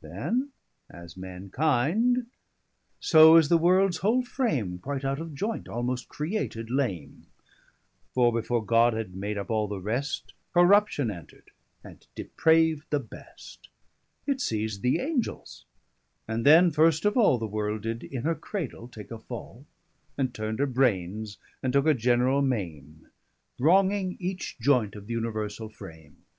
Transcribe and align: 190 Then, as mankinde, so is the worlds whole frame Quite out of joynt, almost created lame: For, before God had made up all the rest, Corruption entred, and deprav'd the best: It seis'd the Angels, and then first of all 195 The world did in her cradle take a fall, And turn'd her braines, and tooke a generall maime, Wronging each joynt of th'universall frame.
190 0.00 0.08
Then, 0.48 0.52
as 0.88 1.16
mankinde, 1.18 2.24
so 2.98 3.36
is 3.36 3.50
the 3.50 3.58
worlds 3.58 3.98
whole 3.98 4.22
frame 4.24 4.78
Quite 4.78 5.04
out 5.04 5.20
of 5.20 5.32
joynt, 5.34 5.68
almost 5.68 6.08
created 6.08 6.70
lame: 6.70 7.26
For, 8.14 8.32
before 8.32 8.64
God 8.64 8.94
had 8.94 9.14
made 9.14 9.36
up 9.36 9.50
all 9.50 9.68
the 9.68 9.78
rest, 9.82 10.32
Corruption 10.54 11.08
entred, 11.10 11.48
and 11.84 12.06
deprav'd 12.14 12.86
the 12.88 13.00
best: 13.00 13.68
It 14.26 14.40
seis'd 14.40 14.80
the 14.80 14.98
Angels, 14.98 15.66
and 16.26 16.46
then 16.46 16.70
first 16.70 17.04
of 17.04 17.18
all 17.18 17.38
195 17.38 17.40
The 17.40 17.54
world 17.54 17.82
did 17.82 18.02
in 18.14 18.22
her 18.22 18.34
cradle 18.34 18.88
take 18.88 19.10
a 19.10 19.18
fall, 19.18 19.66
And 20.16 20.32
turn'd 20.34 20.58
her 20.58 20.66
braines, 20.66 21.36
and 21.62 21.74
tooke 21.74 21.86
a 21.88 21.92
generall 21.92 22.40
maime, 22.40 23.08
Wronging 23.60 24.16
each 24.18 24.56
joynt 24.58 24.96
of 24.96 25.04
th'universall 25.06 25.68
frame. 25.74 26.24